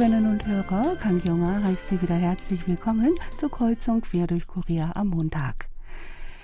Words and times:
Hörerinnen 0.00 0.30
und 0.30 0.46
Hörer, 0.46 0.96
Kang 0.96 1.20
Yonga 1.26 1.62
heißt 1.62 1.90
Sie 1.90 2.00
wieder 2.00 2.14
herzlich 2.14 2.66
willkommen 2.66 3.16
zur 3.38 3.50
Kreuzung 3.50 4.00
quer 4.00 4.26
durch 4.26 4.46
Korea 4.46 4.92
am 4.94 5.08
Montag. 5.08 5.68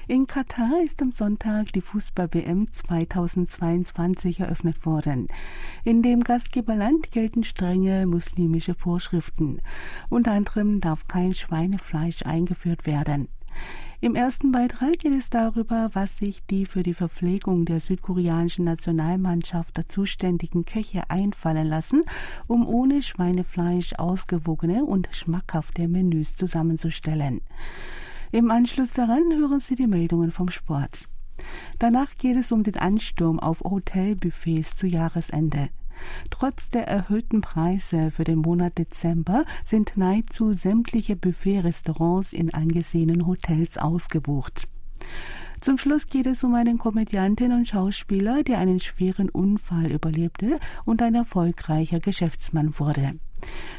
In 0.06 0.26
Katar 0.26 0.82
ist 0.84 1.00
am 1.00 1.10
Sonntag 1.10 1.72
die 1.72 1.80
Fußball-WM 1.80 2.70
2022 2.70 4.40
eröffnet 4.40 4.84
worden. 4.84 5.28
In 5.84 6.02
dem 6.02 6.22
Gastgeberland 6.22 7.12
gelten 7.12 7.45
strenge 7.45 8.06
muslimische 8.06 8.74
Vorschriften. 8.74 9.62
Unter 10.10 10.32
anderem 10.32 10.82
darf 10.82 11.09
kein 11.09 11.32
Schweinefleisch 11.32 12.27
eingeführt 12.27 12.84
werden. 12.84 13.28
Im 14.06 14.15
ersten 14.15 14.52
Beitrag 14.52 15.01
geht 15.01 15.15
es 15.19 15.30
darüber, 15.30 15.91
was 15.92 16.19
sich 16.19 16.41
die 16.47 16.64
für 16.64 16.84
die 16.84 16.95
Verpflegung 16.95 17.64
der 17.64 17.80
südkoreanischen 17.80 18.64
Nationalmannschaft 18.64 19.80
zuständigen 19.88 20.64
Köche 20.64 21.10
einfallen 21.10 21.66
lassen, 21.66 22.05
um 22.47 22.69
ohne 22.69 23.02
Schweinefleisch 23.02 23.95
ausgewogene 23.95 24.84
und 24.84 25.09
schmackhafte 25.11 25.88
Menüs 25.88 26.37
zusammenzustellen. 26.37 27.41
Im 28.30 28.52
Anschluss 28.52 28.92
daran 28.92 29.24
hören 29.34 29.59
Sie 29.59 29.74
die 29.74 29.88
Meldungen 29.88 30.30
vom 30.30 30.50
Sport. 30.50 31.09
Danach 31.80 32.16
geht 32.16 32.36
es 32.36 32.52
um 32.52 32.62
den 32.62 32.77
Ansturm 32.77 33.41
auf 33.41 33.59
Hotelbuffets 33.59 34.77
zu 34.77 34.86
Jahresende. 34.86 35.70
Trotz 36.30 36.70
der 36.70 36.88
erhöhten 36.88 37.41
Preise 37.41 38.10
für 38.10 38.24
den 38.24 38.38
Monat 38.38 38.78
Dezember 38.78 39.45
sind 39.64 39.96
nahezu 39.96 40.52
sämtliche 40.52 41.16
Buffet-Restaurants 41.16 42.32
in 42.32 42.52
angesehenen 42.52 43.27
Hotels 43.27 43.78
ausgebucht. 43.78 44.69
Zum 45.61 45.78
Schluss 45.78 46.06
geht 46.06 46.27
es 46.27 46.44
um 46.44 46.55
einen 46.55 46.78
Komödianten 46.78 47.52
und 47.52 47.67
Schauspieler, 47.67 48.42
der 48.42 48.58
einen 48.58 48.80
schweren 48.80 49.28
Unfall 49.30 49.91
überlebte 49.91 50.61
und 50.84 51.02
ein 51.02 51.14
erfolgreicher 51.14 51.98
Geschäftsmann 51.98 52.78
wurde. 52.78 53.19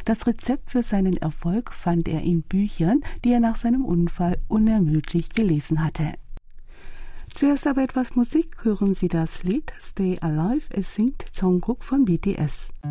Das 0.05 0.27
Rezept 0.27 0.71
für 0.71 0.83
seinen 0.83 1.17
Erfolg 1.17 1.73
fand 1.73 2.07
er 2.07 2.21
in 2.21 2.41
Büchern, 2.41 3.01
die 3.23 3.31
er 3.31 3.39
nach 3.39 3.55
seinem 3.55 3.85
Unfall 3.85 4.37
unermüdlich 4.47 5.29
gelesen 5.29 5.83
hatte. 5.83 6.13
Zuerst 7.37 7.67
aber 7.67 7.83
etwas 7.83 8.15
Musik, 8.15 8.63
hören 8.63 8.95
Sie 8.95 9.09
das 9.09 9.43
Lied 9.43 9.71
Stay 9.85 10.17
Alive, 10.21 10.65
es 10.71 10.95
singt 10.95 11.23
Jungkook 11.39 11.83
von 11.83 12.03
BTS. 12.03 12.69
Die 12.83 12.87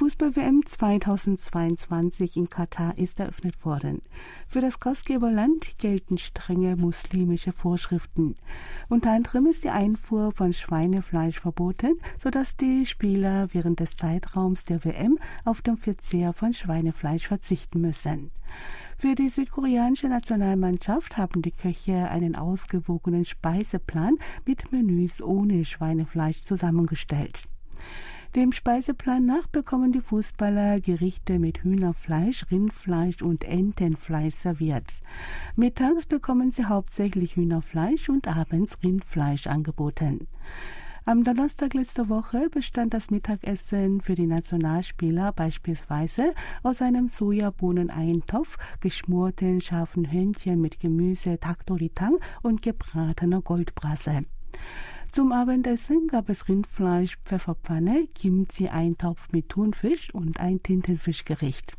Fußball-WM 0.00 0.64
2022 0.64 2.38
in 2.38 2.48
Katar 2.48 2.96
ist 2.96 3.20
eröffnet 3.20 3.66
worden. 3.66 4.00
Für 4.48 4.62
das 4.62 4.80
Gastgeberland 4.80 5.76
gelten 5.76 6.16
strenge 6.16 6.74
muslimische 6.76 7.52
Vorschriften. 7.52 8.34
Unter 8.88 9.10
anderem 9.10 9.44
ist 9.44 9.62
die 9.62 9.68
Einfuhr 9.68 10.32
von 10.32 10.54
Schweinefleisch 10.54 11.38
verboten, 11.40 11.98
sodass 12.18 12.56
die 12.56 12.86
Spieler 12.86 13.48
während 13.52 13.80
des 13.80 13.90
Zeitraums 13.90 14.64
der 14.64 14.82
WM 14.86 15.18
auf 15.44 15.60
den 15.60 15.76
Verzehr 15.76 16.32
von 16.32 16.54
Schweinefleisch 16.54 17.28
verzichten 17.28 17.82
müssen. 17.82 18.30
Für 18.96 19.14
die 19.14 19.28
südkoreanische 19.28 20.08
Nationalmannschaft 20.08 21.18
haben 21.18 21.42
die 21.42 21.52
Köche 21.52 22.08
einen 22.08 22.36
ausgewogenen 22.36 23.26
Speiseplan 23.26 24.16
mit 24.46 24.72
Menüs 24.72 25.20
ohne 25.20 25.66
Schweinefleisch 25.66 26.42
zusammengestellt. 26.44 27.46
Dem 28.36 28.52
Speiseplan 28.52 29.26
nach 29.26 29.48
bekommen 29.48 29.90
die 29.90 30.00
Fußballer 30.00 30.80
Gerichte 30.80 31.40
mit 31.40 31.64
Hühnerfleisch, 31.64 32.46
Rindfleisch 32.48 33.22
und 33.22 33.42
Entenfleisch 33.42 34.36
serviert. 34.36 35.02
Mittags 35.56 36.06
bekommen 36.06 36.52
sie 36.52 36.66
hauptsächlich 36.66 37.34
Hühnerfleisch 37.34 38.08
und 38.08 38.28
abends 38.28 38.78
Rindfleisch 38.84 39.48
angeboten. 39.48 40.28
Am 41.04 41.24
Donnerstag 41.24 41.74
letzter 41.74 42.08
Woche 42.08 42.48
bestand 42.50 42.94
das 42.94 43.10
Mittagessen 43.10 44.00
für 44.00 44.14
die 44.14 44.28
Nationalspieler 44.28 45.32
beispielsweise 45.32 46.32
aus 46.62 46.82
einem 46.82 47.08
Sojabohneneintopf, 47.08 48.58
geschmorten 48.78 49.60
scharfen 49.60 50.04
Hühnchen 50.08 50.60
mit 50.60 50.78
Gemüse, 50.78 51.40
Taktoritang 51.40 52.18
und 52.42 52.62
gebratener 52.62 53.42
Goldbrasse. 53.42 54.24
Zum 55.12 55.32
Abendessen 55.32 56.06
gab 56.06 56.28
es 56.28 56.48
Rindfleisch, 56.48 57.18
Pfefferpfanne, 57.24 58.06
Kimchi-Eintopf 58.14 59.32
mit 59.32 59.48
Thunfisch 59.48 60.14
und 60.14 60.38
ein 60.38 60.62
Tintenfischgericht. 60.62 61.76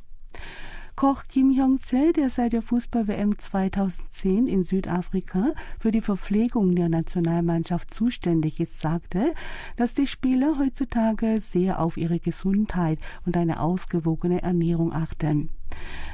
Koch 0.97 1.23
Kim 1.29 1.51
Hyong-se, 1.51 2.11
der 2.11 2.29
seit 2.29 2.51
der 2.51 2.61
Fußball-WM 2.61 3.39
2010 3.39 4.47
in 4.47 4.65
Südafrika 4.65 5.53
für 5.79 5.91
die 5.91 6.01
Verpflegung 6.01 6.75
der 6.75 6.89
Nationalmannschaft 6.89 7.93
zuständig 7.93 8.59
ist, 8.59 8.81
sagte, 8.81 9.33
dass 9.77 9.93
die 9.93 10.07
Spieler 10.07 10.59
heutzutage 10.59 11.39
sehr 11.39 11.79
auf 11.79 11.95
ihre 11.95 12.19
Gesundheit 12.19 12.99
und 13.25 13.37
eine 13.37 13.61
ausgewogene 13.61 14.41
Ernährung 14.41 14.91
achten. 14.91 15.49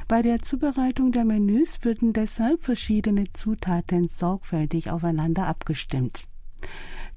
Bei 0.06 0.22
der 0.22 0.40
Zubereitung 0.42 1.10
der 1.10 1.24
Menüs 1.24 1.80
würden 1.82 2.12
deshalb 2.12 2.62
verschiedene 2.62 3.24
Zutaten 3.32 4.08
sorgfältig 4.08 4.90
aufeinander 4.90 5.48
abgestimmt. 5.48 6.28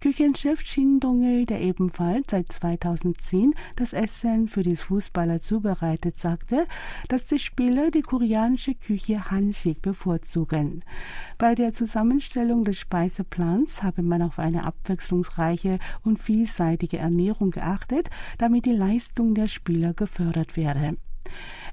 Küchenchef 0.01 0.61
Shin 0.61 0.99
Dongil, 0.99 1.45
der 1.45 1.61
ebenfalls 1.61 2.25
seit 2.31 2.51
2010 2.51 3.53
das 3.75 3.93
Essen 3.93 4.47
für 4.47 4.63
die 4.63 4.75
Fußballer 4.75 5.43
zubereitet, 5.43 6.17
sagte, 6.17 6.65
dass 7.07 7.27
die 7.27 7.37
Spieler 7.37 7.91
die 7.91 8.01
koreanische 8.01 8.73
Küche 8.73 9.29
Hanshik 9.29 9.83
bevorzugen. 9.83 10.83
Bei 11.37 11.53
der 11.53 11.75
Zusammenstellung 11.75 12.65
des 12.65 12.79
Speiseplans 12.79 13.83
habe 13.83 14.01
man 14.01 14.23
auf 14.23 14.39
eine 14.39 14.65
abwechslungsreiche 14.65 15.77
und 16.03 16.17
vielseitige 16.17 16.97
Ernährung 16.97 17.51
geachtet, 17.51 18.09
damit 18.39 18.65
die 18.65 18.73
Leistung 18.73 19.35
der 19.35 19.47
Spieler 19.47 19.93
gefördert 19.93 20.57
werde. 20.57 20.97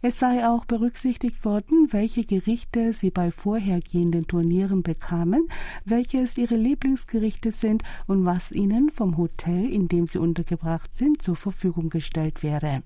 Es 0.00 0.18
sei 0.18 0.46
auch 0.46 0.64
berücksichtigt 0.64 1.44
worden, 1.44 1.88
welche 1.90 2.24
Gerichte 2.24 2.92
sie 2.92 3.10
bei 3.10 3.32
vorhergehenden 3.32 4.28
Turnieren 4.28 4.82
bekamen, 4.82 5.48
welches 5.84 6.38
ihre 6.38 6.56
Lieblingsgerichte 6.56 7.50
sind 7.50 7.82
und 8.06 8.24
was 8.24 8.52
ihnen 8.52 8.90
vom 8.90 9.16
Hotel, 9.16 9.70
in 9.72 9.88
dem 9.88 10.06
sie 10.06 10.18
untergebracht 10.18 10.94
sind, 10.94 11.22
zur 11.22 11.34
Verfügung 11.34 11.90
gestellt 11.90 12.42
werde. 12.44 12.82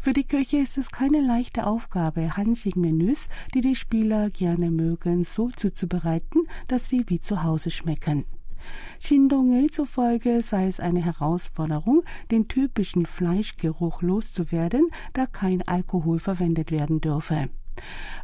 Für 0.00 0.12
die 0.12 0.24
Köche 0.24 0.58
ist 0.58 0.78
es 0.78 0.92
keine 0.92 1.20
leichte 1.20 1.66
Aufgabe, 1.66 2.36
Hanjing-Menüs, 2.36 3.28
die 3.52 3.60
die 3.60 3.74
Spieler 3.74 4.30
gerne 4.30 4.70
mögen, 4.70 5.24
so 5.24 5.50
zuzubereiten, 5.50 6.46
dass 6.68 6.88
sie 6.88 7.04
wie 7.08 7.20
zu 7.20 7.42
Hause 7.42 7.72
schmecken. 7.72 8.24
Shindongel 9.00 9.70
zufolge 9.70 10.42
sei 10.42 10.66
es 10.66 10.80
eine 10.80 11.04
Herausforderung, 11.04 12.02
den 12.30 12.48
typischen 12.48 13.06
Fleischgeruch 13.06 14.02
loszuwerden, 14.02 14.88
da 15.12 15.26
kein 15.26 15.62
Alkohol 15.66 16.18
verwendet 16.18 16.70
werden 16.70 17.00
dürfe. 17.00 17.48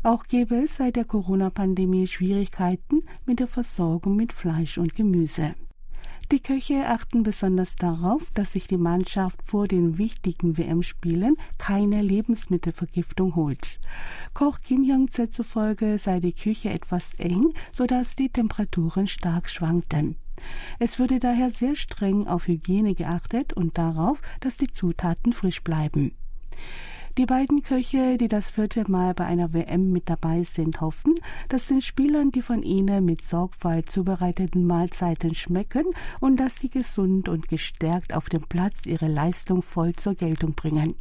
Auch 0.02 0.24
gäbe 0.24 0.56
es 0.56 0.76
seit 0.76 0.96
der 0.96 1.04
Corona-Pandemie 1.04 2.06
Schwierigkeiten 2.06 3.02
mit 3.26 3.40
der 3.40 3.48
Versorgung 3.48 4.16
mit 4.16 4.32
Fleisch 4.32 4.78
und 4.78 4.94
Gemüse. 4.94 5.54
Die 6.32 6.40
Köche 6.40 6.88
achten 6.88 7.22
besonders 7.22 7.76
darauf, 7.76 8.22
dass 8.34 8.52
sich 8.52 8.66
die 8.66 8.78
Mannschaft 8.78 9.38
vor 9.44 9.68
den 9.68 9.98
wichtigen 9.98 10.56
WM-Spielen 10.56 11.36
keine 11.58 12.00
Lebensmittelvergiftung 12.00 13.36
holt. 13.36 13.78
Koch 14.32 14.60
Kim 14.60 14.84
Hyung-se 14.84 15.28
zufolge 15.28 15.98
sei 15.98 16.20
die 16.20 16.32
Küche 16.32 16.70
etwas 16.70 17.12
eng, 17.14 17.52
sodass 17.72 18.16
die 18.16 18.30
Temperaturen 18.30 19.06
stark 19.06 19.50
schwankten. 19.50 20.16
Es 20.78 20.98
würde 20.98 21.18
daher 21.18 21.50
sehr 21.50 21.76
streng 21.76 22.26
auf 22.26 22.46
Hygiene 22.46 22.94
geachtet 22.94 23.52
und 23.52 23.78
darauf, 23.78 24.20
dass 24.40 24.56
die 24.56 24.68
Zutaten 24.68 25.32
frisch 25.32 25.62
bleiben. 25.62 26.12
Die 27.16 27.26
beiden 27.26 27.62
Köche, 27.62 28.16
die 28.16 28.26
das 28.26 28.50
vierte 28.50 28.90
Mal 28.90 29.14
bei 29.14 29.24
einer 29.24 29.54
WM 29.54 29.92
mit 29.92 30.10
dabei 30.10 30.42
sind, 30.42 30.80
hoffen, 30.80 31.14
dass 31.48 31.68
den 31.68 31.80
Spielern 31.80 32.32
die 32.32 32.42
von 32.42 32.64
ihnen 32.64 33.04
mit 33.04 33.22
Sorgfalt 33.22 33.88
zubereiteten 33.88 34.66
Mahlzeiten 34.66 35.32
schmecken 35.36 35.84
und 36.18 36.40
dass 36.40 36.56
sie 36.56 36.70
gesund 36.70 37.28
und 37.28 37.46
gestärkt 37.46 38.14
auf 38.14 38.28
dem 38.28 38.42
Platz 38.42 38.84
ihre 38.84 39.06
Leistung 39.06 39.62
voll 39.62 39.92
zur 39.94 40.16
Geltung 40.16 40.54
bringen. 40.54 40.96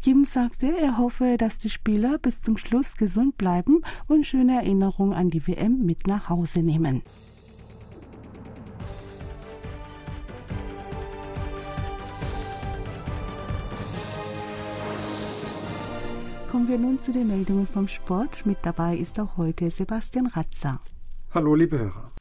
Kim 0.00 0.24
sagte, 0.24 0.74
er 0.80 0.96
hoffe, 0.96 1.36
dass 1.36 1.58
die 1.58 1.68
Spieler 1.68 2.16
bis 2.16 2.40
zum 2.40 2.56
Schluss 2.56 2.96
gesund 2.96 3.36
bleiben 3.36 3.82
und 4.06 4.26
schöne 4.26 4.54
Erinnerungen 4.54 5.12
an 5.12 5.28
die 5.28 5.46
WM 5.46 5.84
mit 5.84 6.06
nach 6.06 6.30
Hause 6.30 6.60
nehmen. 6.60 7.02
Kommen 16.54 16.68
wir 16.68 16.78
nun 16.78 17.00
zu 17.00 17.10
den 17.10 17.26
Meldungen 17.26 17.66
vom 17.66 17.88
Sport. 17.88 18.46
Mit 18.46 18.58
dabei 18.62 18.96
ist 18.96 19.18
auch 19.18 19.36
heute 19.36 19.72
Sebastian 19.72 20.28
Ratzer. 20.28 20.78
Hallo, 21.32 21.56
liebe 21.56 21.80
Hörer. 21.80 22.12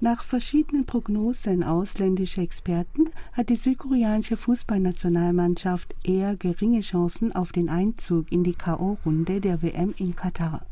Nach 0.00 0.24
verschiedenen 0.24 0.84
Prognosen 0.84 1.62
ausländischer 1.62 2.42
Experten 2.42 3.10
hat 3.32 3.48
die 3.48 3.54
südkoreanische 3.54 4.36
Fußballnationalmannschaft 4.36 5.94
eher 6.02 6.34
geringe 6.34 6.80
Chancen 6.80 7.36
auf 7.36 7.52
den 7.52 7.68
Einzug 7.68 8.32
in 8.32 8.42
die 8.42 8.54
K.O.-Runde 8.54 9.38
der 9.38 9.62
WM 9.62 9.94
in 9.96 10.16
Katar. 10.16 10.66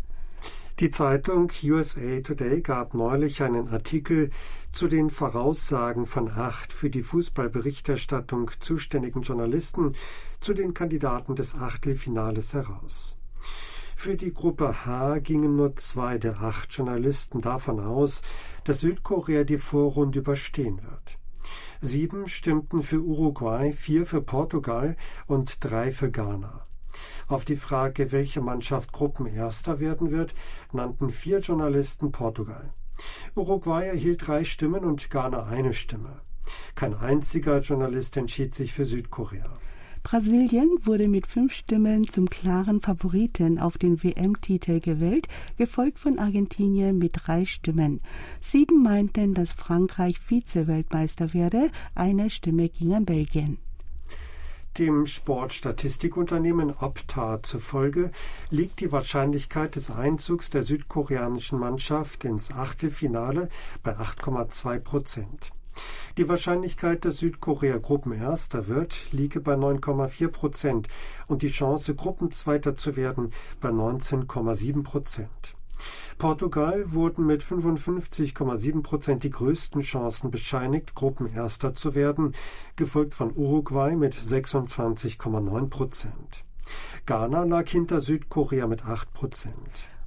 Die 0.80 0.90
Zeitung 0.90 1.52
USA 1.62 2.20
Today 2.20 2.60
gab 2.60 2.94
neulich 2.94 3.44
einen 3.44 3.68
Artikel 3.68 4.30
zu 4.72 4.88
den 4.88 5.08
Voraussagen 5.08 6.04
von 6.04 6.28
acht 6.28 6.72
für 6.72 6.90
die 6.90 7.04
Fußballberichterstattung 7.04 8.50
zuständigen 8.58 9.22
Journalisten 9.22 9.94
zu 10.40 10.52
den 10.52 10.74
Kandidaten 10.74 11.36
des 11.36 11.54
Achtelfinales 11.54 12.54
heraus. 12.54 13.16
Für 13.94 14.16
die 14.16 14.34
Gruppe 14.34 14.84
H 14.84 15.20
gingen 15.20 15.54
nur 15.54 15.76
zwei 15.76 16.18
der 16.18 16.40
acht 16.40 16.72
Journalisten 16.72 17.40
davon 17.40 17.78
aus, 17.78 18.22
dass 18.64 18.80
Südkorea 18.80 19.44
die 19.44 19.58
Vorrunde 19.58 20.18
überstehen 20.18 20.82
wird. 20.82 21.18
Sieben 21.82 22.26
stimmten 22.26 22.82
für 22.82 23.00
Uruguay, 23.00 23.72
vier 23.72 24.06
für 24.06 24.22
Portugal 24.22 24.96
und 25.28 25.58
drei 25.60 25.92
für 25.92 26.10
Ghana. 26.10 26.66
Auf 27.28 27.44
die 27.44 27.56
Frage, 27.56 28.12
welche 28.12 28.40
Mannschaft 28.40 28.92
Gruppenerster 28.92 29.80
werden 29.80 30.10
wird, 30.10 30.34
nannten 30.72 31.10
vier 31.10 31.40
Journalisten 31.40 32.12
Portugal. 32.12 32.72
Uruguay 33.34 33.86
erhielt 33.86 34.26
drei 34.26 34.44
Stimmen 34.44 34.84
und 34.84 35.10
Ghana 35.10 35.44
eine 35.44 35.74
Stimme. 35.74 36.20
Kein 36.74 36.94
einziger 36.94 37.60
Journalist 37.60 38.16
entschied 38.16 38.54
sich 38.54 38.72
für 38.72 38.84
Südkorea. 38.84 39.52
Brasilien 40.04 40.68
wurde 40.82 41.08
mit 41.08 41.26
fünf 41.26 41.54
Stimmen 41.54 42.06
zum 42.06 42.28
klaren 42.28 42.82
Favoriten 42.82 43.58
auf 43.58 43.78
den 43.78 44.02
WM-Titel 44.02 44.80
gewählt, 44.80 45.28
gefolgt 45.56 45.98
von 45.98 46.18
Argentinien 46.18 46.98
mit 46.98 47.12
drei 47.14 47.46
Stimmen. 47.46 48.02
Sieben 48.42 48.82
meinten, 48.82 49.32
dass 49.32 49.52
Frankreich 49.52 50.18
Vize-Weltmeister 50.20 51.32
werde, 51.32 51.70
eine 51.94 52.28
Stimme 52.28 52.68
ging 52.68 52.92
an 52.92 53.06
Belgien. 53.06 53.56
Dem 54.78 55.06
Sportstatistikunternehmen 55.06 56.74
Opta 56.80 57.40
zufolge 57.44 58.10
liegt 58.50 58.80
die 58.80 58.90
Wahrscheinlichkeit 58.90 59.76
des 59.76 59.88
Einzugs 59.92 60.50
der 60.50 60.64
südkoreanischen 60.64 61.60
Mannschaft 61.60 62.24
ins 62.24 62.50
Achtelfinale 62.50 63.50
bei 63.84 63.96
8,2 63.96 64.80
Prozent. 64.80 65.52
Die 66.16 66.28
Wahrscheinlichkeit, 66.28 67.04
dass 67.04 67.18
Südkorea 67.18 67.78
Gruppenerster 67.78 68.66
wird, 68.66 69.12
liege 69.12 69.40
bei 69.40 69.54
9,4 69.54 70.28
Prozent 70.28 70.88
und 71.28 71.42
die 71.42 71.50
Chance, 71.50 71.94
Gruppenzweiter 71.94 72.74
zu 72.74 72.96
werden, 72.96 73.32
bei 73.60 73.68
19,7 73.68 74.82
Prozent. 74.82 75.54
Portugal 76.18 76.92
wurden 76.92 77.26
mit 77.26 77.42
55,7 77.42 78.82
Prozent 78.82 79.24
die 79.24 79.30
größten 79.30 79.82
Chancen 79.82 80.30
bescheinigt, 80.30 80.94
Gruppenerster 80.94 81.74
zu 81.74 81.94
werden, 81.94 82.34
gefolgt 82.76 83.14
von 83.14 83.32
Uruguay 83.34 83.96
mit 83.96 84.14
26,9 84.14 85.68
Prozent. 85.68 86.44
Ghana 87.06 87.44
lag 87.44 87.68
hinter 87.68 88.00
Südkorea 88.00 88.66
mit 88.66 88.86
8 88.86 89.12
Prozent. 89.12 89.54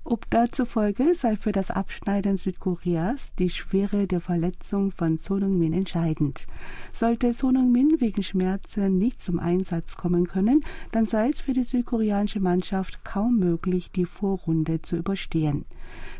Ob 0.10 0.30
dazufolge 0.30 1.16
sei 1.16 1.36
für 1.36 1.52
das 1.52 1.70
Abschneiden 1.70 2.38
Südkoreas 2.38 3.36
die 3.36 3.50
Schwere 3.50 4.08
der 4.08 4.22
Verletzung 4.22 4.94
von 4.94 5.18
Sonung-min 5.18 5.74
entscheidend. 5.74 6.48
Sollte 6.94 7.34
Sonung-min 7.34 8.00
wegen 8.00 8.24
Schmerzen 8.24 8.98
nicht 8.98 9.22
zum 9.22 9.38
Einsatz 9.38 9.98
kommen 9.98 10.26
können, 10.26 10.64
dann 10.94 11.08
sei 11.08 11.28
es 11.28 11.42
für 11.42 11.52
die 11.52 11.64
südkoreanische 11.64 12.40
Mannschaft 12.40 13.04
kaum 13.04 13.38
möglich, 13.38 13.92
die 13.92 14.06
Vorrunde 14.06 14.82
zu 14.82 14.96
überstehen. 14.96 15.66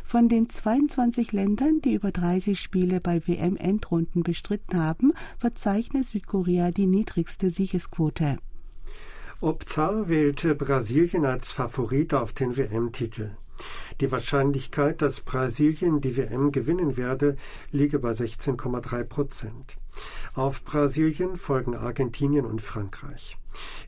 Von 0.04 0.28
den 0.28 0.50
22 0.50 1.32
Ländern, 1.32 1.80
die 1.80 1.94
über 1.94 2.12
30 2.12 2.60
Spiele 2.60 3.00
bei 3.00 3.26
WM-Endrunden 3.26 4.22
bestritten 4.22 4.78
haben, 4.78 5.14
verzeichnet 5.38 6.06
Südkorea 6.08 6.72
die 6.72 6.86
niedrigste 6.86 7.48
Siegesquote. 7.48 8.36
Opta 9.40 10.10
wählte 10.10 10.54
Brasilien 10.54 11.24
als 11.24 11.52
Favorit 11.52 12.12
auf 12.12 12.34
den 12.34 12.54
WM-Titel. 12.54 13.30
Die 14.00 14.12
Wahrscheinlichkeit, 14.12 15.02
dass 15.02 15.20
Brasilien 15.20 16.00
die 16.00 16.16
WM 16.16 16.52
gewinnen 16.52 16.96
werde, 16.96 17.36
liege 17.72 17.98
bei 17.98 18.12
16,3 18.12 19.02
Prozent. 19.02 19.76
Auf 20.34 20.62
Brasilien 20.62 21.34
folgen 21.34 21.74
Argentinien 21.74 22.44
und 22.44 22.62
Frankreich. 22.62 23.36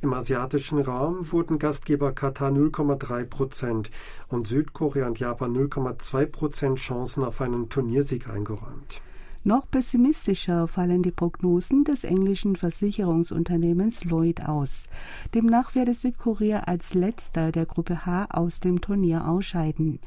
Im 0.03 0.12
asiatischen 0.12 0.81
Raum 0.81 1.31
wurden 1.31 1.61
Gastgeber 1.61 2.12
Katar 2.12 2.51
0,3 2.51 3.25
Prozent 3.25 3.91
und 4.27 4.49
Südkorea 4.49 5.07
und 5.07 5.21
Japan 5.21 5.57
0,2 5.57 6.27
Prozent 6.27 6.79
Chancen 6.81 7.23
auf 7.23 7.41
einen 7.41 7.69
Turniersieg 7.69 8.29
eingeräumt. 8.29 9.01
Noch 9.43 9.71
pessimistischer 9.71 10.69
fallen 10.69 11.03
die 11.03 11.13
Prognosen 11.13 11.85
des 11.85 12.05
englischen 12.05 12.57
Versicherungsunternehmens 12.57 14.05
Lloyd 14.05 14.43
aus. 14.43 14.85
Demnach 15.33 15.75
werde 15.75 15.95
Südkorea 15.95 16.61
als 16.61 16.93
letzter 16.93 17.51
der 17.51 17.65
Gruppe 17.65 18.05
H 18.05 18.27
aus 18.31 18.61
dem 18.61 18.83
Turnier 18.83 19.27
ausscheiden. 19.27 19.99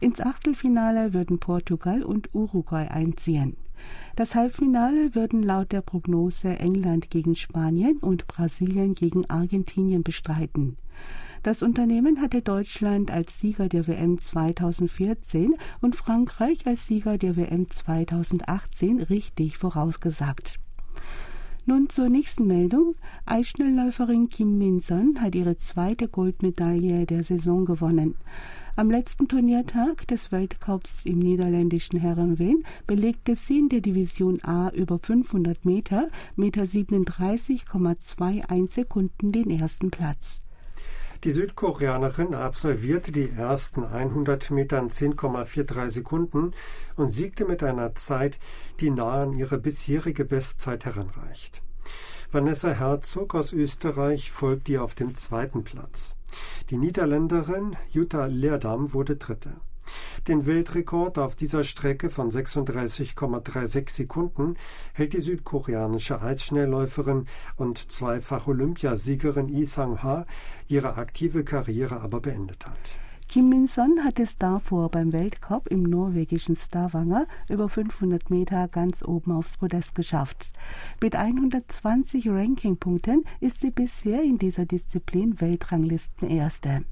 Ins 0.00 0.20
Achtelfinale 0.20 1.14
würden 1.14 1.38
Portugal 1.38 2.02
und 2.02 2.34
Uruguay 2.34 2.88
einziehen. 2.88 3.56
Das 4.16 4.34
Halbfinale 4.34 5.14
würden 5.14 5.44
laut 5.44 5.70
der 5.70 5.82
Prognose 5.82 6.58
England 6.58 7.08
gegen 7.08 7.36
Spanien 7.36 7.98
und 7.98 8.26
Brasilien 8.26 8.94
gegen 8.94 9.30
Argentinien 9.30 10.02
bestreiten. 10.02 10.76
Das 11.42 11.62
Unternehmen 11.64 12.20
hatte 12.20 12.40
Deutschland 12.40 13.10
als 13.10 13.40
Sieger 13.40 13.68
der 13.68 13.88
WM 13.88 14.20
2014 14.20 15.56
und 15.80 15.96
Frankreich 15.96 16.64
als 16.68 16.86
Sieger 16.86 17.18
der 17.18 17.36
WM 17.36 17.68
2018 17.68 19.00
richtig 19.00 19.58
vorausgesagt. 19.58 20.60
Nun 21.66 21.88
zur 21.88 22.08
nächsten 22.08 22.46
Meldung. 22.46 22.94
Eisschnellläuferin 23.26 24.28
Kim 24.28 24.56
Min-son 24.58 25.20
hat 25.20 25.34
ihre 25.34 25.58
zweite 25.58 26.06
Goldmedaille 26.06 27.06
der 27.06 27.24
Saison 27.24 27.64
gewonnen. 27.64 28.14
Am 28.76 28.88
letzten 28.90 29.26
Turniertag 29.26 30.06
des 30.06 30.30
Weltcups 30.32 31.00
im 31.04 31.18
niederländischen 31.18 31.98
Herrenwehen 31.98 32.62
belegte 32.86 33.34
sie 33.36 33.58
in 33.58 33.68
der 33.68 33.80
Division 33.80 34.38
A 34.44 34.70
über 34.70 35.00
500 35.00 35.64
Meter 35.64 36.08
mit 36.36 36.56
37,21 36.56 38.70
Sekunden 38.70 39.32
den 39.32 39.50
ersten 39.50 39.90
Platz. 39.90 40.41
Die 41.24 41.30
Südkoreanerin 41.30 42.34
absolvierte 42.34 43.12
die 43.12 43.30
ersten 43.30 43.84
100 43.84 44.50
Meter 44.50 44.80
in 44.80 44.88
10,43 44.88 45.90
Sekunden 45.90 46.50
und 46.96 47.10
siegte 47.10 47.44
mit 47.44 47.62
einer 47.62 47.94
Zeit, 47.94 48.40
die 48.80 48.90
nahe 48.90 49.22
an 49.22 49.32
ihre 49.32 49.58
bisherige 49.58 50.24
Bestzeit 50.24 50.84
heranreicht. 50.84 51.62
Vanessa 52.32 52.70
Herzog 52.70 53.36
aus 53.36 53.52
Österreich 53.52 54.32
folgt 54.32 54.68
ihr 54.68 54.82
auf 54.82 54.96
dem 54.96 55.14
zweiten 55.14 55.62
Platz. 55.62 56.16
Die 56.70 56.76
Niederländerin 56.76 57.76
Jutta 57.90 58.26
Leerdam 58.26 58.92
wurde 58.92 59.14
Dritte. 59.14 59.52
Den 60.28 60.46
Weltrekord 60.46 61.18
auf 61.18 61.34
dieser 61.34 61.64
Strecke 61.64 62.10
von 62.10 62.30
36,36 62.30 63.90
Sekunden 63.90 64.56
hält 64.92 65.12
die 65.12 65.20
südkoreanische 65.20 66.20
Eisschnellläuferin 66.20 67.26
und 67.56 67.90
zweifach 67.90 68.46
Olympiasiegerin 68.46 69.48
Lee 69.48 69.64
Sang-ha, 69.64 70.26
ihre 70.68 70.96
aktive 70.96 71.44
Karriere 71.44 72.00
aber 72.00 72.20
beendet 72.20 72.66
hat. 72.66 72.80
Kim 73.32 73.48
Min-son 73.48 74.04
hat 74.04 74.20
es 74.20 74.36
davor 74.36 74.90
beim 74.90 75.14
Weltcup 75.14 75.66
im 75.68 75.84
norwegischen 75.84 76.54
Stavanger 76.54 77.26
über 77.48 77.70
500 77.70 78.28
Meter 78.28 78.68
ganz 78.68 79.02
oben 79.02 79.32
aufs 79.32 79.56
Podest 79.56 79.94
geschafft. 79.94 80.52
Mit 81.00 81.16
120 81.16 82.28
Rankingpunkten 82.28 83.24
ist 83.40 83.60
sie 83.60 83.70
bisher 83.70 84.22
in 84.22 84.36
dieser 84.36 84.66
Disziplin 84.66 85.40
Weltranglistenerste. 85.40 86.84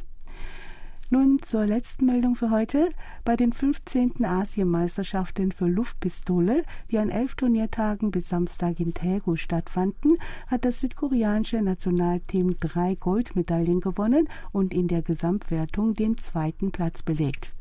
Nun 1.13 1.43
zur 1.43 1.67
letzten 1.67 2.07
Meldung 2.07 2.37
für 2.37 2.51
heute. 2.53 2.91
Bei 3.25 3.35
den 3.35 3.53
15. 3.53 4.25
Asienmeisterschaften 4.25 5.51
für 5.51 5.67
Luftpistole, 5.67 6.63
die 6.89 6.99
an 6.99 7.11
elf 7.11 7.35
Turniertagen 7.35 8.13
bis 8.13 8.29
Samstag 8.29 8.79
in 8.79 8.95
Daegu 8.95 9.35
stattfanden, 9.35 10.19
hat 10.47 10.65
das 10.65 10.79
südkoreanische 10.79 11.63
Nationalteam 11.63 12.61
drei 12.61 12.95
Goldmedaillen 12.95 13.81
gewonnen 13.81 14.29
und 14.53 14.73
in 14.73 14.87
der 14.87 15.03
Gesamtwertung 15.03 15.95
den 15.95 16.17
zweiten 16.17 16.71
Platz 16.71 17.03
belegt. 17.03 17.57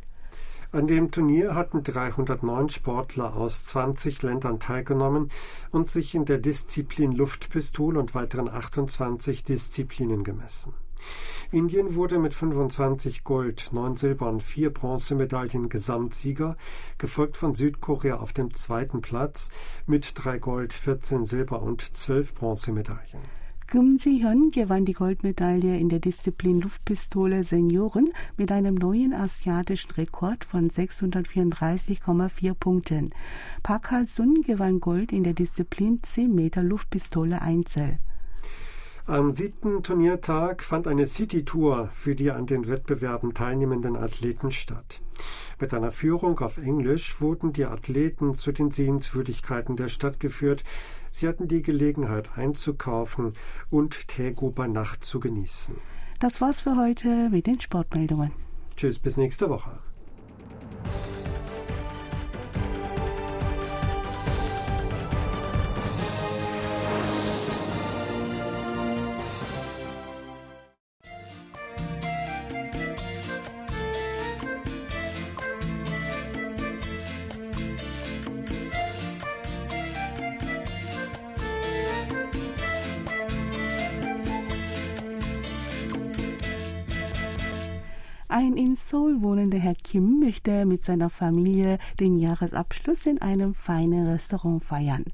An 0.71 0.85
dem 0.85 1.09
Turnier 1.09 1.55
hatten 1.55 1.81
309 1.81 2.69
Sportler 2.69 3.35
aus 3.35 3.65
20 3.65 4.21
Ländern 4.21 4.59
teilgenommen 4.59 5.31
und 5.71 5.87
sich 5.87 6.13
in 6.13 6.25
der 6.25 6.37
Disziplin 6.37 7.13
Luftpistole 7.13 7.99
und 7.99 8.13
weiteren 8.13 8.47
28 8.47 9.43
Disziplinen 9.43 10.23
gemessen. 10.23 10.75
Indien 11.51 11.95
wurde 11.95 12.19
mit 12.19 12.35
25 12.35 13.23
Gold, 13.23 13.69
9 13.71 13.95
Silber 13.95 14.29
und 14.29 14.43
4 14.43 14.71
Bronzemedaillen 14.71 15.69
Gesamtsieger, 15.69 16.57
gefolgt 16.97 17.37
von 17.37 17.55
Südkorea 17.55 18.17
auf 18.17 18.33
dem 18.33 18.53
zweiten 18.53 19.01
Platz 19.01 19.49
mit 19.87 20.11
3 20.15 20.37
Gold, 20.39 20.73
14 20.73 21.25
Silber 21.25 21.61
und 21.61 21.81
12 21.81 22.33
Bronzemedaillen. 22.35 23.39
Kim 23.71 23.99
Si-hyun 23.99 24.49
gewann 24.49 24.85
die 24.85 24.93
Goldmedaille 24.93 25.77
in 25.77 25.89
der 25.89 25.99
Disziplin 25.99 26.59
Luftpistole 26.59 27.43
Senioren 27.43 28.09
mit 28.35 28.51
einem 28.51 28.73
neuen 28.73 29.13
asiatischen 29.13 29.91
Rekord 29.91 30.43
von 30.43 30.71
634,4 30.71 32.55
Punkten. 32.55 33.11
Park 33.61 33.91
Ha-sun 33.91 34.41
gewann 34.41 34.79
Gold 34.79 35.11
in 35.11 35.23
der 35.23 35.33
Disziplin 35.33 35.99
10 36.01 36.33
Meter 36.33 36.63
Luftpistole 36.63 37.43
Einzel. 37.43 37.99
Am 39.09 39.33
siebten 39.33 39.81
Turniertag 39.81 40.61
fand 40.63 40.87
eine 40.87 41.07
City-Tour 41.07 41.89
für 41.91 42.13
die 42.13 42.29
an 42.29 42.45
den 42.45 42.67
Wettbewerben 42.67 43.33
teilnehmenden 43.33 43.95
Athleten 43.95 44.51
statt. 44.51 45.01
Mit 45.59 45.73
einer 45.73 45.89
Führung 45.89 46.37
auf 46.37 46.59
Englisch 46.59 47.19
wurden 47.19 47.51
die 47.51 47.65
Athleten 47.65 48.35
zu 48.35 48.51
den 48.51 48.69
Sehenswürdigkeiten 48.69 49.75
der 49.77 49.87
Stadt 49.87 50.19
geführt. 50.19 50.63
Sie 51.09 51.27
hatten 51.27 51.47
die 51.47 51.63
Gelegenheit 51.63 52.37
einzukaufen 52.37 53.33
und 53.71 54.07
Tego 54.07 54.51
bei 54.51 54.67
Nacht 54.67 55.03
zu 55.03 55.19
genießen. 55.19 55.73
Das 56.19 56.39
war's 56.39 56.61
für 56.61 56.77
heute 56.77 57.29
mit 57.31 57.47
den 57.47 57.59
Sportmeldungen. 57.59 58.31
Tschüss, 58.75 58.99
bis 58.99 59.17
nächste 59.17 59.49
Woche. 59.49 59.79
Möchte 90.49 90.65
mit 90.65 90.83
seiner 90.83 91.09
Familie 91.09 91.77
den 91.99 92.17
Jahresabschluss 92.17 93.05
in 93.05 93.21
einem 93.21 93.53
feinen 93.53 94.07
Restaurant 94.07 94.63
feiern. 94.63 95.05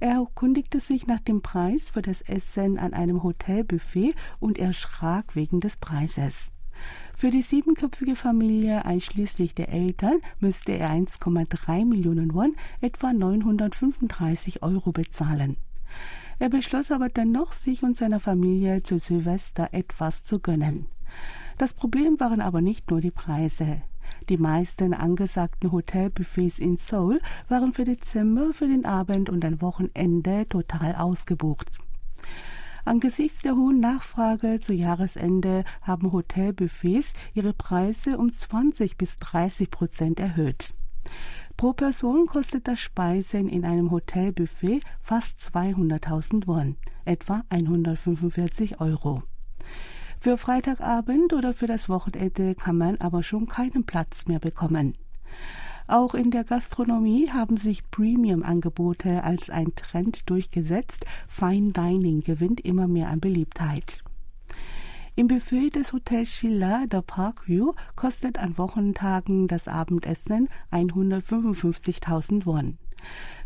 Er 0.00 0.12
erkundigte 0.12 0.80
sich 0.80 1.06
nach 1.06 1.20
dem 1.20 1.42
Preis 1.42 1.88
für 1.90 2.02
das 2.02 2.22
Essen 2.22 2.78
an 2.78 2.94
einem 2.94 3.22
Hotelbuffet 3.22 4.14
und 4.38 4.58
erschrak 4.58 5.36
wegen 5.36 5.60
des 5.60 5.76
Preises. 5.76 6.50
Für 7.14 7.30
die 7.30 7.42
siebenköpfige 7.42 8.16
Familie 8.16 8.86
einschließlich 8.86 9.54
der 9.54 9.68
Eltern 9.68 10.20
müsste 10.38 10.72
er 10.72 10.90
1,3 10.90 11.84
Millionen 11.84 12.32
Won, 12.32 12.56
etwa 12.80 13.12
935 13.12 14.62
Euro 14.62 14.92
bezahlen. 14.92 15.56
Er 16.38 16.48
beschloss 16.48 16.90
aber 16.90 17.10
dennoch, 17.10 17.52
sich 17.52 17.82
und 17.82 17.98
seiner 17.98 18.20
Familie 18.20 18.82
zu 18.82 18.98
Silvester 18.98 19.68
etwas 19.72 20.24
zu 20.24 20.38
gönnen. 20.38 20.86
Das 21.58 21.74
Problem 21.74 22.18
waren 22.18 22.40
aber 22.40 22.62
nicht 22.62 22.90
nur 22.90 23.02
die 23.02 23.10
Preise. 23.10 23.82
Die 24.28 24.36
meisten 24.36 24.94
angesagten 24.94 25.72
Hotelbuffets 25.72 26.58
in 26.58 26.76
Seoul 26.76 27.20
waren 27.48 27.72
für 27.72 27.84
Dezember 27.84 28.52
für 28.52 28.68
den 28.68 28.84
Abend 28.84 29.28
und 29.28 29.44
ein 29.44 29.60
Wochenende 29.60 30.48
total 30.48 30.94
ausgebucht. 30.94 31.70
Angesichts 32.84 33.42
der 33.42 33.56
hohen 33.56 33.80
Nachfrage 33.80 34.60
zu 34.60 34.72
Jahresende 34.72 35.64
haben 35.82 36.12
Hotelbuffets 36.12 37.12
ihre 37.34 37.52
Preise 37.52 38.18
um 38.18 38.32
20 38.32 38.96
bis 38.96 39.18
30 39.18 39.70
Prozent 39.70 40.20
erhöht. 40.20 40.72
Pro 41.56 41.74
Person 41.74 42.26
kostet 42.26 42.66
das 42.66 42.80
Speisen 42.80 43.48
in 43.48 43.64
einem 43.64 43.90
Hotelbuffet 43.90 44.80
fast 45.02 45.38
200.000 45.54 46.46
Won, 46.46 46.76
etwa 47.04 47.42
145 47.50 48.80
Euro. 48.80 49.22
Für 50.22 50.36
Freitagabend 50.36 51.32
oder 51.32 51.54
für 51.54 51.66
das 51.66 51.88
Wochenende 51.88 52.54
kann 52.54 52.76
man 52.76 52.98
aber 52.98 53.22
schon 53.22 53.46
keinen 53.48 53.86
Platz 53.86 54.26
mehr 54.26 54.38
bekommen. 54.38 54.92
Auch 55.86 56.14
in 56.14 56.30
der 56.30 56.44
Gastronomie 56.44 57.30
haben 57.30 57.56
sich 57.56 57.90
Premium-Angebote 57.90 59.24
als 59.24 59.48
ein 59.48 59.74
Trend 59.76 60.28
durchgesetzt. 60.28 61.06
Fine 61.26 61.72
Dining 61.72 62.20
gewinnt 62.20 62.60
immer 62.60 62.86
mehr 62.86 63.08
an 63.08 63.20
Beliebtheit. 63.20 64.04
Im 65.16 65.26
Buffet 65.26 65.70
des 65.70 65.94
Hotels 65.94 66.28
Schiller 66.28 66.86
der 66.86 67.00
Parkview 67.00 67.72
kostet 67.96 68.38
an 68.38 68.58
Wochentagen 68.58 69.48
das 69.48 69.68
Abendessen 69.68 70.50
155.000 70.70 72.44
Won. 72.44 72.76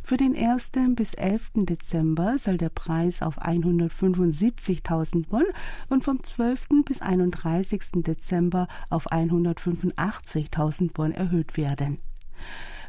Für 0.07 0.19
den 0.19 0.37
1. 0.37 0.73
bis 0.97 1.15
11. 1.15 1.53
Dezember 1.55 2.37
soll 2.37 2.59
der 2.59 2.69
Preis 2.69 3.23
auf 3.23 3.41
175.000 3.41 5.25
Won 5.31 5.45
und 5.89 6.05
vom 6.05 6.23
12. 6.23 6.85
bis 6.85 7.01
31. 7.01 8.03
Dezember 8.03 8.69
auf 8.91 9.11
185.000 9.11 10.91
Won 10.97 11.13
erhöht 11.13 11.57
werden. 11.57 12.01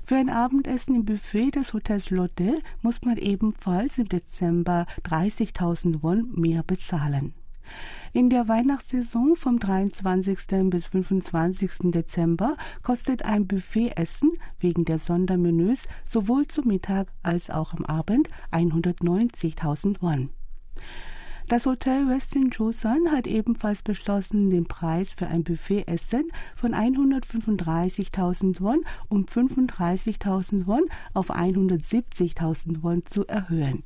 Für 0.06 0.18
ein 0.18 0.30
Abendessen 0.30 0.94
im 0.94 1.06
Buffet 1.06 1.52
des 1.52 1.72
Hotels 1.72 2.10
Lotte 2.10 2.60
muss 2.82 3.02
man 3.04 3.16
ebenfalls 3.16 3.98
im 3.98 4.10
Dezember 4.10 4.86
30.000 5.06 6.04
Won 6.04 6.34
mehr 6.36 6.64
bezahlen. 6.64 7.34
In 8.14 8.30
der 8.30 8.48
Weihnachtssaison 8.48 9.36
vom 9.36 9.60
23. 9.60 10.70
bis 10.70 10.86
25. 10.86 11.92
Dezember 11.92 12.56
kostet 12.82 13.26
ein 13.26 13.48
Buffetessen 13.48 14.32
wegen 14.60 14.86
der 14.86 15.00
Sondermenüs 15.00 15.88
sowohl 16.08 16.48
zum 16.48 16.68
Mittag 16.68 17.08
als 17.24 17.50
auch 17.50 17.74
am 17.74 17.84
Abend 17.86 18.30
190.000 18.52 20.02
Won. 20.02 20.30
Das 21.48 21.68
Hotel 21.68 22.10
Westin 22.10 22.50
Joseon 22.50 23.12
hat 23.12 23.28
ebenfalls 23.28 23.84
beschlossen, 23.84 24.50
den 24.50 24.66
Preis 24.66 25.12
für 25.12 25.28
ein 25.28 25.44
Buffetessen 25.44 26.32
von 26.56 26.74
135.000 26.74 28.62
Won 28.62 28.82
um 29.10 29.26
35.000 29.26 30.66
Won 30.66 30.86
auf 31.14 31.30
170.000 31.30 32.82
Won 32.82 33.06
zu 33.06 33.28
erhöhen. 33.28 33.84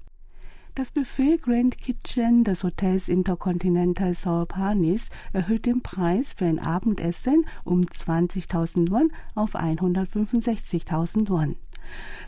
Das 0.76 0.92
Buffet 0.92 1.38
Grand 1.42 1.78
Kitchen 1.78 2.44
des 2.44 2.64
Hotels 2.64 3.10
Intercontinental 3.10 4.14
Seoul 4.14 4.46
Panis 4.46 5.10
erhöht 5.34 5.66
den 5.66 5.82
Preis 5.82 6.34
für 6.34 6.46
ein 6.46 6.60
Abendessen 6.60 7.46
um 7.66 7.82
20.000 7.82 8.90
Won 8.92 9.12
auf 9.36 9.56
165.000 9.56 11.30
Won. 11.30 11.56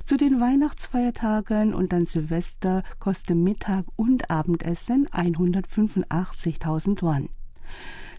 Zu 0.04 0.18
den 0.18 0.42
Weihnachtsfeiertagen 0.42 1.74
und 1.74 1.94
an 1.94 2.08
Silvester 2.08 2.84
kostet 3.00 3.38
Mittag 3.38 3.86
und 3.96 4.30
Abendessen 4.30 5.08
185.000 5.10 7.02
Won. 7.02 7.30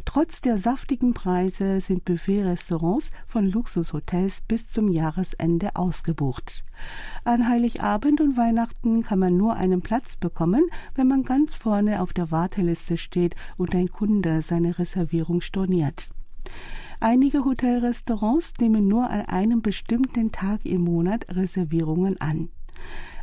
Trotz 0.05 0.41
der 0.41 0.59
saftigen 0.59 1.15
Preise 1.15 1.81
sind 1.81 2.05
Buffet-Restaurants 2.05 3.11
von 3.27 3.47
Luxushotels 3.47 4.41
bis 4.43 4.69
zum 4.69 4.89
Jahresende 4.89 5.77
ausgebucht. 5.77 6.65
An 7.25 7.49
Heiligabend 7.49 8.21
und 8.21 8.37
Weihnachten 8.37 9.03
kann 9.03 9.21
man 9.21 9.37
nur 9.37 9.55
einen 9.55 9.81
Platz 9.81 10.17
bekommen, 10.17 10.65
wenn 10.95 11.07
man 11.07 11.23
ganz 11.23 11.55
vorne 11.55 12.03
auf 12.03 12.13
der 12.13 12.31
Warteliste 12.31 12.97
steht 12.97 13.37
und 13.57 13.75
ein 13.75 13.89
Kunde 13.89 14.43
seine 14.43 14.79
Reservierung 14.79 15.41
storniert. 15.41 16.11
Einige 16.99 17.45
Hotelrestaurants 17.45 18.55
nehmen 18.61 18.89
nur 18.89 19.09
an 19.09 19.23
einem 19.23 19.63
bestimmten 19.63 20.33
Tag 20.33 20.65
im 20.65 20.83
Monat 20.83 21.27
Reservierungen 21.29 22.21
an. 22.21 22.49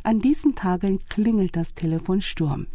An 0.02 0.18
diesen 0.18 0.54
Tagen 0.54 0.98
klingelt 1.08 1.56
das 1.56 1.74
Telefon 1.74 2.22
Sturm. 2.22 2.66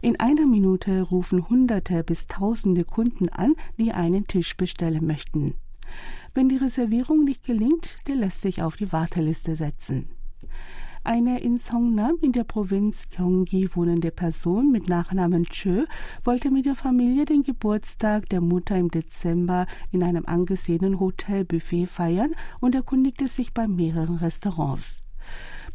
In 0.00 0.18
einer 0.20 0.46
Minute 0.46 1.02
rufen 1.02 1.48
Hunderte 1.48 2.04
bis 2.04 2.26
Tausende 2.26 2.84
Kunden 2.84 3.28
an, 3.28 3.54
die 3.78 3.92
einen 3.92 4.26
Tisch 4.26 4.56
bestellen 4.56 5.06
möchten. 5.06 5.54
Wenn 6.34 6.48
die 6.48 6.56
Reservierung 6.56 7.24
nicht 7.24 7.44
gelingt, 7.44 7.98
der 8.06 8.16
lässt 8.16 8.42
sich 8.42 8.62
auf 8.62 8.76
die 8.76 8.92
Warteliste 8.92 9.56
setzen. 9.56 10.08
Eine 11.04 11.40
in 11.40 11.58
Songnam 11.58 12.16
in 12.20 12.32
der 12.32 12.44
Provinz 12.44 13.08
Gyeonggi 13.08 13.70
wohnende 13.74 14.10
Person 14.10 14.70
mit 14.70 14.88
Nachnamen 14.88 15.46
Chö 15.46 15.86
wollte 16.22 16.50
mit 16.50 16.66
der 16.66 16.74
Familie 16.74 17.24
den 17.24 17.42
Geburtstag 17.42 18.28
der 18.28 18.40
Mutter 18.40 18.76
im 18.76 18.90
Dezember 18.90 19.66
in 19.90 20.02
einem 20.02 20.26
angesehenen 20.26 21.00
Hotelbuffet 21.00 21.86
feiern 21.86 22.34
und 22.60 22.74
erkundigte 22.74 23.26
sich 23.28 23.54
bei 23.54 23.66
mehreren 23.66 24.16
Restaurants. 24.16 25.00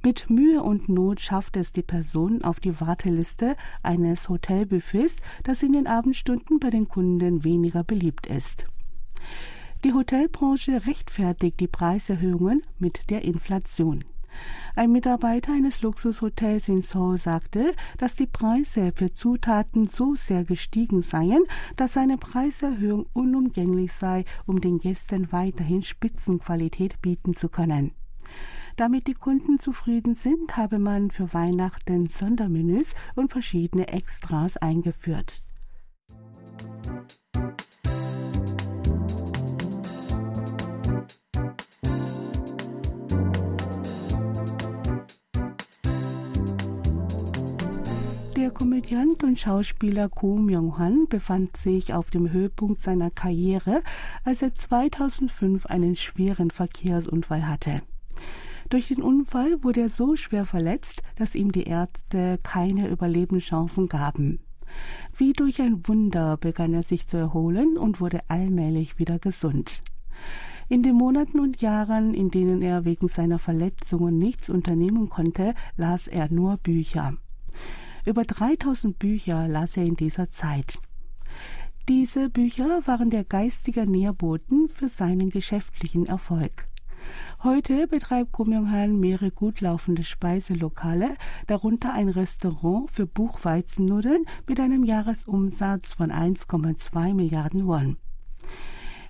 Mit 0.06 0.30
Mühe 0.30 0.62
und 0.62 0.90
Not 0.90 1.22
schafft 1.22 1.56
es 1.56 1.72
die 1.72 1.82
Person 1.82 2.44
auf 2.44 2.60
die 2.60 2.82
Warteliste 2.82 3.56
eines 3.84 4.28
Hotelbuffets, 4.28 5.16
das 5.46 5.64
in 5.64 5.72
den 5.72 5.88
Abendstunden 5.88 6.60
bei 6.60 6.70
den 6.70 6.90
Kunden 6.90 7.46
weniger 7.46 7.86
beliebt 7.86 8.28
ist. 8.28 8.68
Die 9.86 9.94
Hotelbranche 9.94 10.86
rechtfertigt 10.86 11.62
die 11.62 11.70
Preiserhöhungen 11.70 12.64
mit 12.80 13.10
der 13.10 13.24
Inflation. 13.24 14.04
Ein 14.76 14.92
Mitarbeiter 14.92 15.54
eines 15.54 15.82
Luxushotels 15.82 16.68
in 16.68 16.82
Seoul 16.82 17.18
sagte, 17.18 17.74
dass 17.98 18.16
die 18.16 18.28
Preise 18.28 18.92
für 18.94 19.14
Zutaten 19.14 19.88
so 19.88 20.16
sehr 20.16 20.44
gestiegen 20.44 21.02
seien, 21.02 21.44
dass 21.78 21.96
eine 21.96 22.18
Preiserhöhung 22.18 23.06
unumgänglich 23.14 23.94
sei, 23.94 24.26
um 24.46 24.60
den 24.60 24.80
Gästen 24.80 25.32
weiterhin 25.32 25.82
Spitzenqualität 25.82 27.02
bieten 27.02 27.36
zu 27.36 27.48
können. 27.48 27.94
Damit 28.76 29.06
die 29.06 29.14
Kunden 29.14 29.60
zufrieden 29.60 30.16
sind, 30.16 30.58
habe 30.58 30.80
man 30.80 31.12
für 31.12 31.32
Weihnachten 31.34 32.10
Sondermenüs 32.10 32.96
und 33.16 33.32
verschiedene 33.32 33.88
Extras 33.90 34.58
eingeführt. 34.58 35.44
Der 48.36 48.50
Komödiant 48.52 49.24
und 49.24 49.40
Schauspieler 49.40 50.10
Ko 50.10 50.36
Myung-han 50.36 51.08
befand 51.08 51.56
sich 51.58 51.94
auf 51.94 52.10
dem 52.10 52.32
Höhepunkt 52.32 52.82
seiner 52.82 53.12
Karriere, 53.12 53.84
als 54.26 54.42
er 54.42 54.56
2005 54.56 55.68
einen 55.68 55.96
schweren 55.96 56.50
Verkehrsunfall 56.50 57.48
hatte. 57.48 57.84
Durch 58.74 58.88
den 58.88 59.04
Unfall 59.04 59.64
wurde 59.64 59.82
er 59.82 59.90
so 59.92 60.16
schwer 60.16 60.48
verletzt, 60.48 61.04
dass 61.16 61.36
ihm 61.36 61.52
die 61.52 61.66
Ärzte 61.66 62.40
keine 62.42 62.90
Überlebenschancen 62.90 63.88
gaben. 63.88 64.40
Wie 65.16 65.34
durch 65.34 65.62
ein 65.62 65.88
Wunder 65.88 66.38
begann 66.38 66.74
er 66.74 66.82
sich 66.82 67.06
zu 67.06 67.18
erholen 67.18 67.78
und 67.78 68.02
wurde 68.02 68.22
allmählich 68.30 68.98
wieder 68.98 69.20
gesund. 69.20 69.84
In 70.70 70.82
den 70.82 70.96
Monaten 70.96 71.40
und 71.40 71.62
Jahren, 71.62 72.16
in 72.16 72.32
denen 72.32 72.64
er 72.64 72.84
wegen 72.84 73.10
seiner 73.10 73.38
Verletzungen 73.38 74.18
nichts 74.18 74.50
unternehmen 74.50 75.08
konnte, 75.08 75.54
las 75.78 76.08
er 76.08 76.34
nur 76.34 76.58
Bücher. 76.58 77.14
Über 78.08 78.24
3000 78.24 78.98
Bücher 78.98 79.48
las 79.48 79.78
er 79.78 79.84
in 79.84 79.98
dieser 79.98 80.32
Zeit. 80.32 80.82
Diese 81.88 82.28
Bücher 82.28 82.82
waren 82.88 83.12
der 83.12 83.24
geistige 83.24 83.86
Nährboden 83.86 84.68
für 84.68 84.90
seinen 84.90 85.30
geschäftlichen 85.30 86.08
Erfolg. 86.08 86.73
Heute 87.44 87.88
betreibt 87.88 88.32
Kumyonghan 88.32 89.02
mehrere 89.02 89.30
gut 89.30 89.60
laufende 89.60 90.06
Speiselokale, 90.06 91.18
darunter 91.46 91.92
ein 91.92 92.08
Restaurant 92.08 92.90
für 92.90 93.06
Buchweizennudeln 93.06 94.24
mit 94.48 94.62
einem 94.62 94.86
Jahresumsatz 94.86 95.92
von 95.92 96.10
1,2 96.10 97.14
Milliarden 97.14 97.68
Won. 97.68 97.98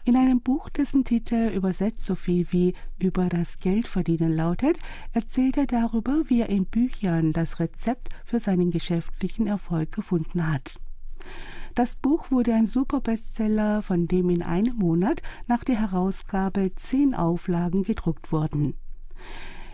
In 0.04 0.16
einem 0.16 0.42
Buch, 0.42 0.70
dessen 0.70 1.04
Titel 1.04 1.52
übersetzt 1.56 2.08
so 2.08 2.16
viel 2.16 2.48
wie 2.50 2.74
über 2.98 3.30
das 3.30 3.60
Geldverdienen 3.60 4.36
lautet, 4.36 4.80
erzählt 5.12 5.56
er 5.56 5.68
darüber, 5.68 6.24
wie 6.26 6.42
er 6.42 6.50
in 6.50 6.66
Büchern 6.66 7.34
das 7.34 7.60
Rezept 7.60 8.10
für 8.26 8.40
seinen 8.40 8.72
geschäftlichen 8.72 9.46
Erfolg 9.46 9.92
gefunden 9.92 10.52
hat. 10.52 10.80
Das 11.76 11.96
Buch 11.96 12.30
wurde 12.30 12.54
ein 12.54 12.68
Superbestseller, 12.68 13.82
von 13.82 14.08
dem 14.08 14.30
in 14.30 14.44
einem 14.44 14.76
Monat 14.76 15.24
nach 15.48 15.64
der 15.64 15.80
Herausgabe 15.82 16.72
zehn 16.76 17.16
Auflagen 17.16 17.82
gedruckt 17.82 18.32
wurden. 18.32 18.76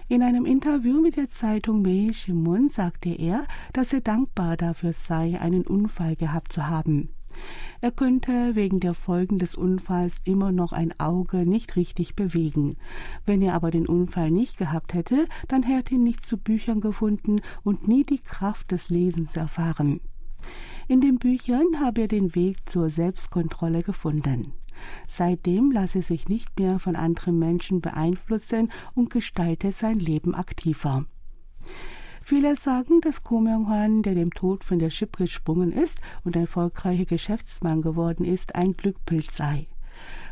In 0.07 0.23
einem 0.23 0.45
Interview 0.45 1.01
mit 1.01 1.17
der 1.17 1.29
Zeitung 1.29 1.81
Mei 1.81 2.13
Shimun 2.13 2.69
sagte 2.69 3.09
er, 3.09 3.45
dass 3.73 3.91
er 3.91 3.99
dankbar 3.99 4.55
dafür 4.55 4.93
sei, 4.93 5.39
einen 5.41 5.67
Unfall 5.67 6.15
gehabt 6.15 6.53
zu 6.53 6.67
haben. 6.67 7.09
Er 7.81 7.91
könnte 7.91 8.55
wegen 8.55 8.79
der 8.79 8.93
Folgen 8.93 9.37
des 9.37 9.53
Unfalls 9.53 10.21
immer 10.23 10.53
noch 10.53 10.71
ein 10.71 10.97
Auge 10.99 11.45
nicht 11.45 11.75
richtig 11.75 12.15
bewegen. 12.15 12.77
Wenn 13.25 13.41
er 13.41 13.53
aber 13.53 13.71
den 13.71 13.87
Unfall 13.87 14.31
nicht 14.31 14.57
gehabt 14.57 14.93
hätte, 14.93 15.27
dann 15.49 15.63
hätte 15.63 15.95
er 15.95 15.99
nichts 15.99 16.29
zu 16.29 16.37
Büchern 16.37 16.79
gefunden 16.79 17.41
und 17.63 17.89
nie 17.89 18.03
die 18.03 18.19
Kraft 18.19 18.71
des 18.71 18.89
Lesens 18.89 19.35
erfahren. 19.35 19.99
In 20.87 21.01
den 21.01 21.19
Büchern 21.19 21.79
habe 21.79 22.01
er 22.01 22.07
den 22.07 22.33
Weg 22.35 22.69
zur 22.69 22.89
Selbstkontrolle 22.89 23.83
gefunden. 23.83 24.53
Seitdem 25.07 25.71
lasse 25.71 26.01
sich 26.01 26.29
nicht 26.29 26.57
mehr 26.59 26.79
von 26.79 26.95
anderen 26.95 27.37
Menschen 27.37 27.81
beeinflussen 27.81 28.71
und 28.95 29.09
gestalte 29.09 29.71
sein 29.71 29.99
Leben 29.99 30.33
aktiver. 30.33 31.05
Viele 32.23 32.55
sagen, 32.55 33.01
dass 33.01 33.23
Ko 33.23 33.39
Myung-hwan, 33.39 34.03
der 34.03 34.13
dem 34.13 34.31
Tod 34.31 34.63
von 34.63 34.79
der 34.79 34.91
Schippe 34.91 35.23
gesprungen 35.23 35.71
ist 35.71 35.99
und 36.23 36.35
ein 36.35 36.43
erfolgreicher 36.43 37.05
Geschäftsmann 37.05 37.81
geworden 37.81 38.23
ist, 38.23 38.55
ein 38.55 38.73
Glückpilz 38.73 39.35
sei. 39.35 39.67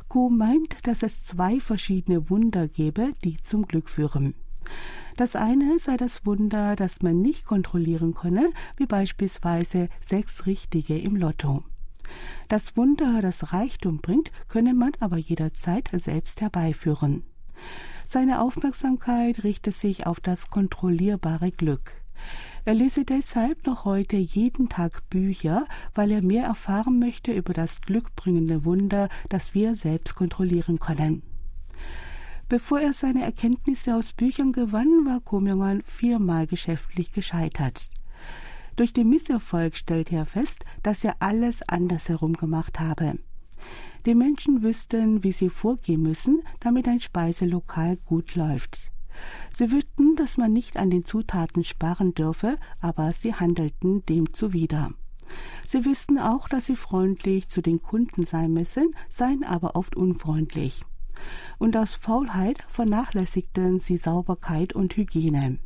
Ko 0.08 0.30
meint, 0.30 0.78
dass 0.84 1.04
es 1.04 1.26
zwei 1.26 1.60
verschiedene 1.60 2.30
Wunder 2.30 2.68
gebe, 2.68 3.14
die 3.24 3.38
zum 3.44 3.68
Glück 3.68 3.90
führen. 3.90 4.36
Das 5.18 5.36
eine 5.36 5.80
sei 5.80 5.98
das 5.98 6.28
Wunder, 6.28 6.76
das 6.76 7.02
man 7.02 7.24
nicht 7.24 7.44
kontrollieren 7.44 8.14
könne, 8.14 8.52
wie 8.78 8.86
beispielsweise 8.86 9.90
sechs 10.00 10.46
Richtige 10.46 10.96
im 10.96 11.16
Lotto. 11.16 11.64
Das 12.50 12.78
Wunder, 12.78 13.20
das 13.24 13.52
Reichtum 13.52 13.98
bringt, 13.98 14.32
könne 14.48 14.76
man 14.76 14.92
aber 15.00 15.18
jederzeit 15.18 15.90
selbst 15.92 16.40
herbeiführen. 16.40 17.24
Seine 18.06 18.42
Aufmerksamkeit 18.42 19.44
richte 19.44 19.72
sich 19.72 20.06
auf 20.06 20.20
das 20.20 20.52
kontrollierbare 20.52 21.52
Glück. 21.52 21.94
Er 22.66 22.76
lese 22.76 23.04
deshalb 23.04 23.66
noch 23.66 23.86
heute 23.86 24.18
jeden 24.18 24.70
Tag 24.70 25.10
Bücher, 25.10 25.66
weil 25.96 26.12
er 26.12 26.22
mehr 26.22 26.46
erfahren 26.46 27.00
möchte 27.00 27.34
über 27.34 27.54
das 27.54 27.82
glückbringende 27.82 28.66
Wunder, 28.66 29.10
das 29.30 29.56
wir 29.56 29.76
selbst 29.76 30.14
kontrollieren 30.14 30.78
können. 30.78 31.24
Bevor 32.50 32.80
er 32.80 32.94
seine 32.94 33.24
Erkenntnisse 33.24 33.94
aus 33.94 34.14
Büchern 34.14 34.54
gewann, 34.54 35.06
war 35.06 35.20
Komjong 35.20 35.82
viermal 35.86 36.48
geschäftlich 36.48 37.12
gescheitert. 37.12 37.90
Durch 38.78 38.94
den 38.94 39.10
Misserfolg 39.10 39.76
stellte 39.76 40.16
er 40.16 40.26
fest, 40.26 40.64
dass 40.82 41.04
er 41.04 41.18
alles 41.20 41.62
andersherum 41.68 42.34
gemacht 42.34 42.80
habe. 42.80 43.20
Die 44.06 44.16
Menschen 44.16 44.64
wüssten, 44.64 45.26
wie 45.26 45.34
sie 45.34 45.50
vorgehen 45.50 46.02
müssen, 46.02 46.42
damit 46.62 46.88
ein 46.88 47.02
Speiselokal 47.02 47.98
gut 48.06 48.36
läuft. 48.36 48.92
Sie 49.54 49.70
wüssten, 49.70 50.16
dass 50.16 50.38
man 50.38 50.54
nicht 50.54 50.78
an 50.78 50.90
den 50.90 51.04
Zutaten 51.04 51.66
sparen 51.66 52.14
dürfe, 52.14 52.58
aber 52.80 53.12
sie 53.12 53.34
handelten 53.34 54.06
dem 54.06 54.34
zuwider. 54.34 54.92
Sie 55.68 55.84
wüssten 55.84 56.18
auch, 56.18 56.48
dass 56.48 56.68
sie 56.68 56.78
freundlich 56.78 57.50
zu 57.50 57.62
den 57.62 57.82
Kunden 57.82 58.26
sein 58.26 58.54
müssen, 58.54 58.96
seien 59.10 59.44
aber 59.44 59.76
oft 59.76 59.98
unfreundlich 59.98 60.86
und 61.58 61.76
aus 61.78 61.96
Faulheit 61.96 62.64
vernachlässigten 62.70 63.80
sie 63.80 63.98
Sauberkeit 63.98 64.74
und 64.74 64.96
Hygiene. 64.96 65.60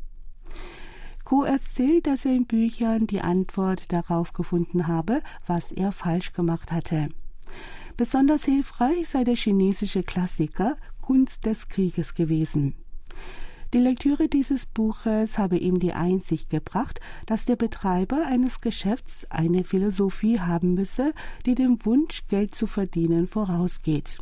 Co 1.23 1.43
erzählt, 1.43 2.07
dass 2.07 2.25
er 2.25 2.33
in 2.33 2.45
Büchern 2.45 3.07
die 3.07 3.21
Antwort 3.21 3.91
darauf 3.91 4.33
gefunden 4.33 4.87
habe, 4.87 5.21
was 5.47 5.71
er 5.71 5.91
falsch 5.91 6.33
gemacht 6.33 6.71
hatte. 6.71 7.09
Besonders 7.95 8.45
hilfreich 8.45 9.07
sei 9.07 9.23
der 9.23 9.35
chinesische 9.35 10.03
Klassiker 10.03 10.75
Kunst 11.01 11.45
des 11.45 11.67
Krieges 11.67 12.15
gewesen. 12.15 12.75
Die 13.73 13.77
Lektüre 13.77 14.27
dieses 14.27 14.65
Buches 14.65 15.37
habe 15.37 15.57
ihm 15.57 15.79
die 15.79 15.93
Einsicht 15.93 16.49
gebracht, 16.49 16.99
dass 17.25 17.45
der 17.45 17.55
Betreiber 17.55 18.25
eines 18.25 18.59
Geschäfts 18.59 19.25
eine 19.29 19.63
Philosophie 19.63 20.41
haben 20.41 20.73
müsse, 20.73 21.13
die 21.45 21.55
dem 21.55 21.77
Wunsch, 21.85 22.27
Geld 22.27 22.53
zu 22.53 22.67
verdienen, 22.67 23.27
vorausgeht. 23.27 24.17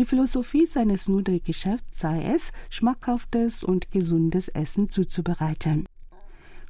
Die 0.00 0.06
Philosophie 0.06 0.66
seines 0.66 1.08
Nudelgeschäfts 1.08 2.00
sei 2.00 2.22
es, 2.34 2.52
schmackhaftes 2.70 3.62
und 3.62 3.90
gesundes 3.90 4.48
Essen 4.48 4.88
zuzubereiten. 4.88 5.86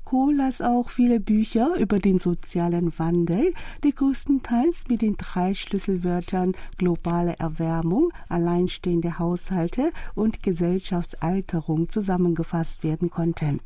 Kohl 0.03 0.35
las 0.35 0.61
auch 0.61 0.91
viele 0.91 1.21
Bücher 1.21 1.77
über 1.77 2.01
den 2.01 2.19
sozialen 2.19 2.93
Wandel, 2.99 3.55
die 3.85 3.95
größtenteils 3.95 4.89
mit 4.89 5.03
den 5.03 5.17
drei 5.17 5.55
Schlüsselwörtern 5.55 6.57
globale 6.77 7.39
Erwärmung, 7.39 8.11
alleinstehende 8.29 9.21
Haushalte 9.21 9.93
und 10.17 10.43
Gesellschaftsalterung 10.43 11.89
zusammengefasst 11.89 12.83
werden 12.83 13.11
konnten. 13.11 13.61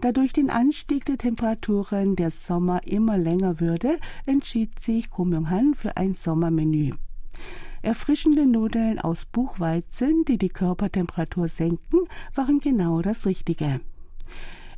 Da 0.00 0.10
durch 0.10 0.32
den 0.32 0.50
Anstieg 0.50 1.04
der 1.04 1.18
Temperaturen 1.18 2.16
der 2.16 2.32
Sommer 2.32 2.84
immer 2.88 3.18
länger 3.18 3.60
würde, 3.60 4.00
entschied 4.26 4.80
sich 4.80 5.10
Ko 5.10 5.24
Myung-han 5.24 5.76
für 5.76 5.96
ein 5.96 6.16
Sommermenü. 6.16 6.90
Erfrischende 7.84 8.46
Nudeln 8.46 8.98
aus 8.98 9.26
Buchweizen, 9.26 10.24
die 10.24 10.38
die 10.38 10.48
Körpertemperatur 10.48 11.48
senken, 11.48 12.00
waren 12.34 12.58
genau 12.58 13.02
das 13.02 13.26
Richtige. 13.26 13.80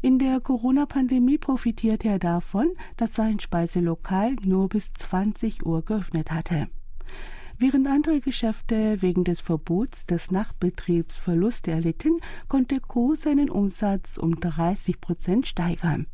In 0.03 0.19
der 0.19 0.41
Corona-Pandemie 0.41 1.39
profitierte 1.39 2.09
er 2.09 2.19
davon, 2.19 2.69
dass 2.97 3.15
sein 3.15 3.39
Speiselokal 3.39 4.35
nur 4.45 4.69
bis 4.69 4.93
20 4.95 5.65
Uhr 5.65 5.83
geöffnet 5.83 6.33
hatte. 6.33 6.67
Während 7.59 7.87
andere 7.87 8.21
Geschäfte 8.21 9.01
wegen 9.01 9.23
des 9.23 9.41
Verbots 9.41 10.07
des 10.07 10.33
Nachtbetriebs 10.33 11.17
Verluste 11.17 11.71
erlitten, 11.71 12.21
konnte 12.49 12.81
Co. 12.81 13.15
seinen 13.15 13.51
Umsatz 13.51 14.19
um 14.19 14.41
30 14.41 15.01
Prozent 15.01 15.47
steigern. 15.47 16.07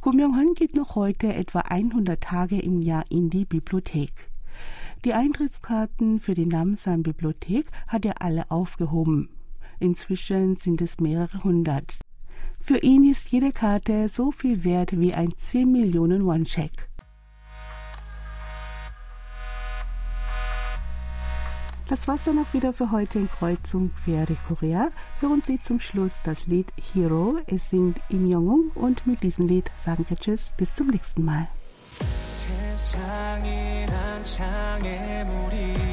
Ko 0.00 0.12
Myung-hon 0.12 0.54
geht 0.54 0.76
noch 0.76 0.94
heute 0.94 1.34
etwa 1.34 1.60
100 1.60 2.20
Tage 2.20 2.60
im 2.60 2.82
Jahr 2.82 3.04
in 3.10 3.30
die 3.30 3.44
Bibliothek. 3.44 4.31
Die 5.04 5.14
Eintrittskarten 5.14 6.20
für 6.20 6.34
die 6.34 6.46
Namsan-Bibliothek 6.46 7.66
hat 7.88 8.04
er 8.04 8.22
alle 8.22 8.48
aufgehoben. 8.52 9.30
Inzwischen 9.80 10.56
sind 10.58 10.80
es 10.80 11.00
mehrere 11.00 11.42
hundert. 11.42 11.98
Für 12.60 12.78
ihn 12.78 13.10
ist 13.10 13.30
jede 13.30 13.50
Karte 13.50 14.08
so 14.08 14.30
viel 14.30 14.62
wert 14.62 14.96
wie 15.00 15.12
ein 15.12 15.34
10 15.36 15.72
Millionen 15.72 16.24
Won-Scheck. 16.24 16.88
Das 21.88 22.06
war's 22.06 22.22
dann 22.24 22.38
auch 22.38 22.54
wieder 22.54 22.72
für 22.72 22.92
heute 22.92 23.18
in 23.18 23.28
Kreuzung 23.28 23.90
Pferde 23.90 24.36
Korea. 24.46 24.90
Hören 25.18 25.42
Sie 25.44 25.60
zum 25.60 25.80
Schluss 25.80 26.12
das 26.22 26.46
Lied 26.46 26.72
Hero. 26.94 27.40
Es 27.46 27.70
singt 27.70 28.00
Im 28.08 28.30
Jong 28.30 28.70
und 28.76 29.04
mit 29.04 29.24
diesem 29.24 29.48
Lied 29.48 29.68
sagen 29.76 30.06
wir 30.08 30.16
Tschüss. 30.16 30.54
Bis 30.56 30.72
zum 30.76 30.86
nächsten 30.86 31.24
Mal. 31.24 31.48
세상이란 32.82 34.24
장애물이 34.24 35.91